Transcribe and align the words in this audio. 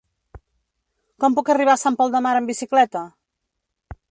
Com 1.23 1.37
puc 1.41 1.53
arribar 1.55 1.75
a 1.75 1.81
Sant 1.83 1.99
Pol 2.01 2.17
de 2.17 2.23
Mar 2.29 2.35
amb 2.41 2.53
bicicleta? 2.53 3.05